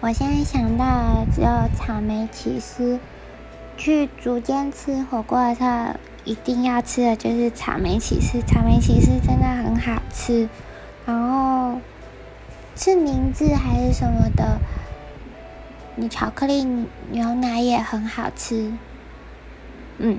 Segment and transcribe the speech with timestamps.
[0.00, 2.98] 我现在想到只有草莓起司。
[3.76, 8.40] 去竹间吃火锅的时候，一定要吃的就是草莓起司。
[8.42, 10.48] 草莓起司真的很好吃，
[11.06, 11.80] 然后
[12.76, 14.58] 是名字还是什么的？
[15.96, 16.62] 你巧克力
[17.10, 18.70] 牛奶也很好吃。
[19.96, 20.18] 嗯，